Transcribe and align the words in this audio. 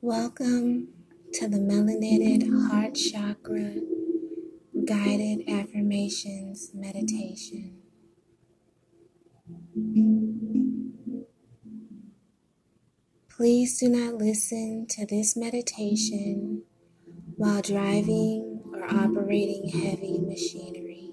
Welcome 0.00 0.88
to 1.34 1.48
the 1.48 1.58
Melanated 1.58 2.48
Heart 2.70 2.94
Chakra 2.94 3.74
Guided 4.84 5.48
Affirmations 5.48 6.70
Meditation. 6.74 7.78
Please 13.30 13.78
do 13.78 13.88
not 13.88 14.14
listen 14.14 14.86
to 14.90 15.06
this 15.06 15.36
meditation 15.36 16.62
while 17.36 17.62
driving 17.62 18.62
or 18.72 18.84
operating 18.84 19.68
heavy 19.68 20.18
machinery. 20.20 21.10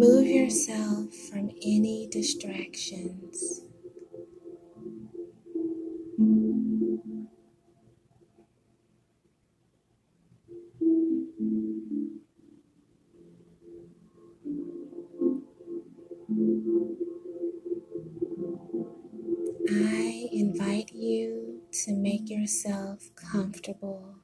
Remove 0.00 0.28
yourself 0.28 1.14
from 1.14 1.50
any 1.62 2.08
distractions. 2.10 3.60
I 19.70 20.28
invite 20.32 20.92
you 20.94 21.60
to 21.84 21.92
make 21.92 22.30
yourself 22.30 23.10
comfortable. 23.16 24.14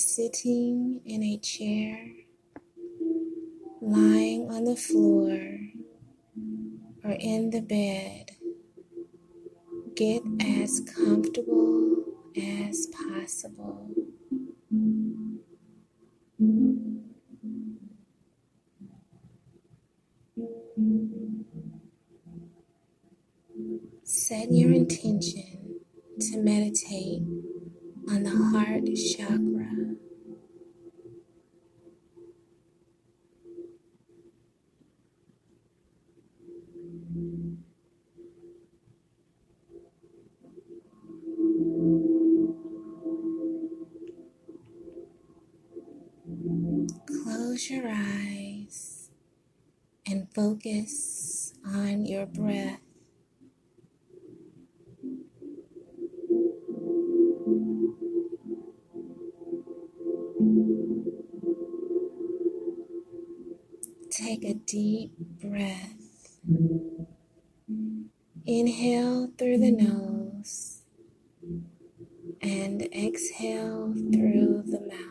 Sitting 0.00 1.00
in 1.04 1.22
a 1.22 1.36
chair, 1.38 2.12
lying 3.80 4.50
on 4.50 4.64
the 4.64 4.76
floor, 4.76 5.58
or 7.04 7.12
in 7.18 7.50
the 7.50 7.60
bed, 7.60 8.32
get 9.94 10.22
as 10.40 10.80
comfortable 10.80 12.04
as 12.36 12.86
possible. 12.86 13.90
Set 24.04 24.50
your 24.52 24.72
intention 24.72 25.80
to 26.20 26.38
meditate 26.38 27.22
on 28.08 28.22
the 28.22 28.30
heart 28.30 28.84
chakra. 29.16 29.49
Close 47.60 47.70
your 47.70 47.90
eyes 47.90 49.10
and 50.06 50.32
focus 50.34 51.52
on 51.66 52.06
your 52.06 52.24
breath. 52.24 52.80
Take 64.10 64.44
a 64.44 64.54
deep 64.54 65.12
breath. 65.18 66.38
Inhale 68.46 69.32
through 69.36 69.58
the 69.58 69.70
nose 69.70 70.82
and 72.40 72.82
exhale 72.94 73.92
through 73.92 74.62
the 74.66 74.80
mouth. 74.88 75.09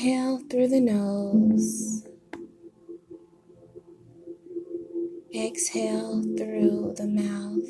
Inhale 0.00 0.38
through 0.48 0.68
the 0.68 0.80
nose. 0.80 2.06
Exhale 5.34 6.22
through 6.36 6.94
the 6.96 7.08
mouth. 7.08 7.68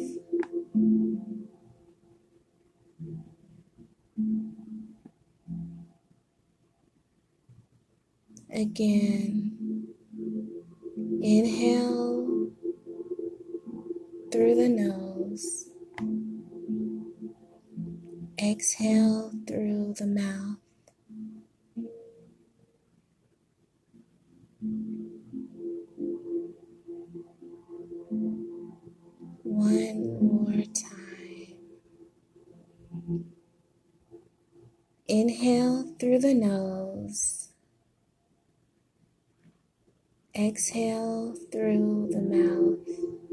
Again, 8.52 9.88
inhale 11.22 12.50
through 14.30 14.54
the 14.54 14.68
nose. 14.68 15.70
Exhale 18.38 19.32
through 19.46 19.94
the 19.94 20.06
mouth. 20.06 20.67
One 29.58 30.20
more 30.22 30.62
time. 30.72 31.56
Inhale 35.08 35.96
through 35.98 36.20
the 36.20 36.32
nose. 36.32 37.48
Exhale 40.32 41.34
through 41.50 42.10
the 42.12 42.20
mouth. 42.20 43.27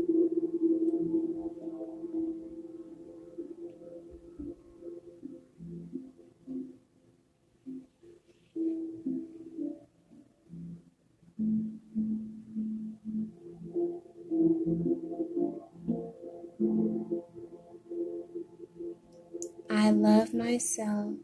I 19.76 19.92
love 19.92 20.34
myself 20.34 21.16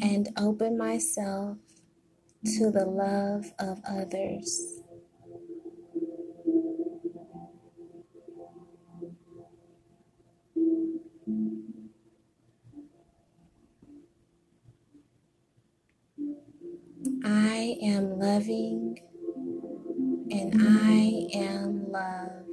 and 0.00 0.28
open 0.38 0.78
myself 0.78 1.58
to 2.44 2.70
the 2.70 2.86
love 2.86 3.52
of 3.58 3.80
others. 3.88 4.80
I 17.24 17.78
am 17.82 18.18
loving 18.18 19.00
and 20.30 20.54
I 20.62 21.28
am 21.34 21.90
loved. 21.90 22.47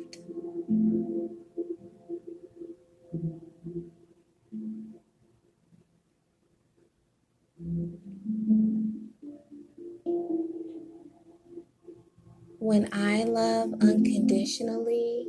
Unconditionally, 14.35 15.27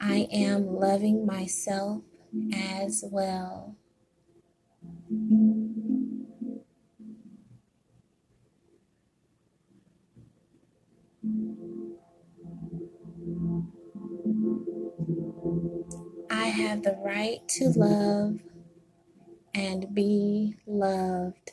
I 0.00 0.28
am 0.32 0.66
loving 0.66 1.26
myself 1.26 2.02
as 2.54 3.04
well. 3.10 3.76
I 16.30 16.46
have 16.46 16.82
the 16.84 16.96
right 17.04 17.40
to 17.48 17.64
love 17.70 18.38
and 19.54 19.92
be 19.92 20.56
loved. 20.66 21.52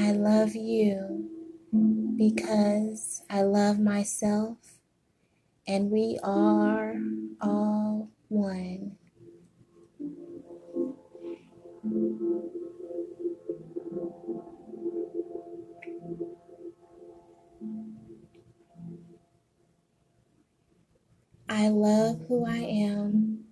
I 0.00 0.12
love 0.12 0.56
you 0.56 1.28
because 2.16 3.22
I 3.28 3.42
love 3.42 3.78
myself, 3.78 4.56
and 5.68 5.90
we 5.90 6.18
are 6.24 6.96
all 7.42 8.08
one. 8.28 8.96
I 21.46 21.68
love 21.68 22.22
who 22.26 22.46
I 22.46 22.56
am 22.56 23.44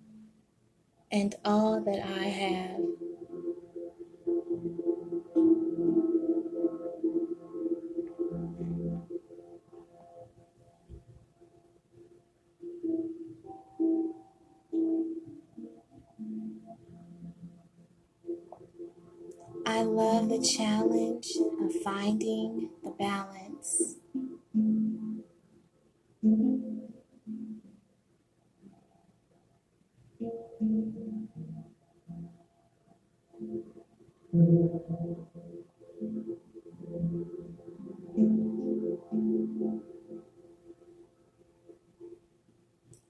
and 1.11 1.35
all 1.45 1.79
that 1.81 1.99
I 2.03 2.23
have. 2.25 2.98
The 20.39 20.45
challenge 20.47 21.31
of 21.61 21.73
finding 21.83 22.69
the 22.83 22.91
balance. 22.91 23.95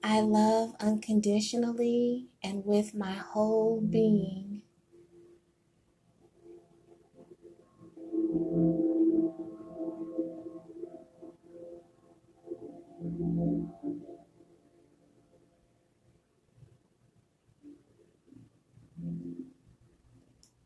I 0.02 0.20
love 0.20 0.74
unconditionally 0.80 2.26
and 2.42 2.64
with 2.64 2.94
my 2.94 3.12
whole 3.12 3.80
being. 3.80 4.62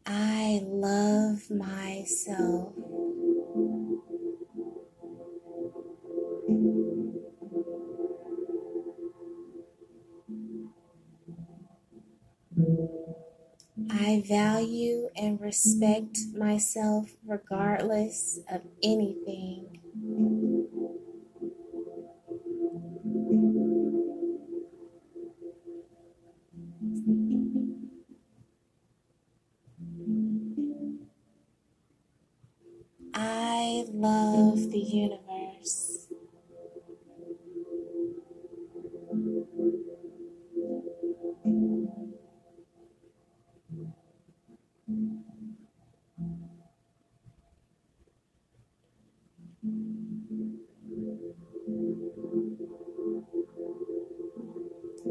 I 0.06 0.60
love 0.64 1.50
myself. 1.50 2.74
I 14.06 14.22
value 14.28 15.08
and 15.16 15.40
respect 15.40 16.18
myself 16.36 17.16
regardless 17.26 18.38
of 18.50 18.60
anything. 18.82 19.80
I 33.14 33.86
love 33.90 34.70
the 34.70 34.78
universe. 34.78 35.23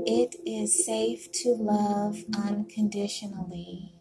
It 0.05 0.35
is 0.45 0.85
safe 0.85 1.31
to 1.43 1.49
love 1.53 2.25
unconditionally. 2.35 3.92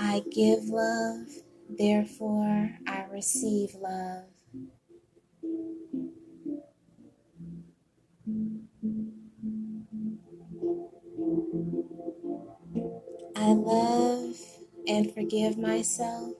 I 0.00 0.22
give 0.30 0.68
love, 0.68 1.26
therefore 1.68 2.70
I 2.86 3.04
receive 3.10 3.74
love. 3.74 4.26
I 13.34 13.52
love 13.52 14.36
and 14.86 15.12
forgive 15.12 15.58
myself 15.58 16.34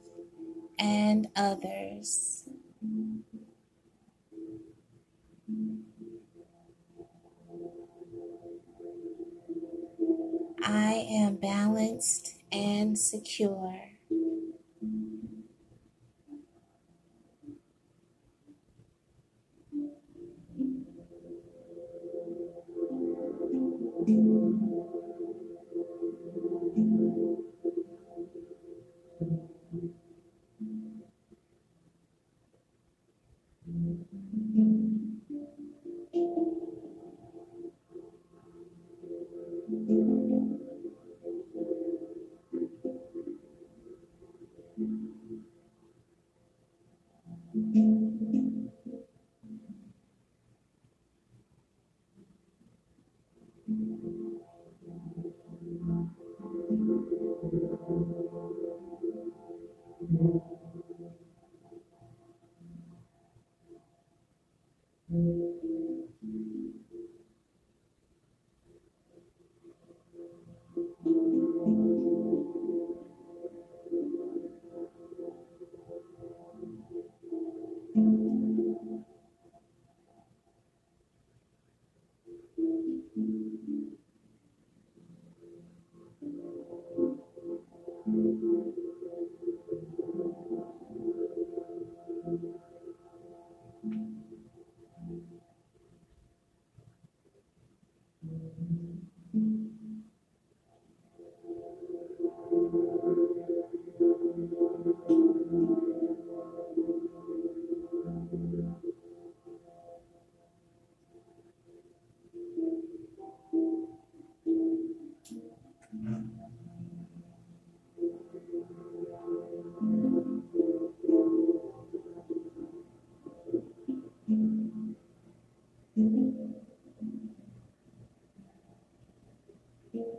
and 0.78 1.26
others. 1.34 2.48
I 10.62 11.06
am 11.10 11.36
balanced 11.36 12.37
and 12.52 12.98
secure. 12.98 13.87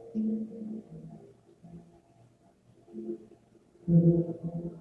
Thank 0.06 0.50
you. 3.88 4.79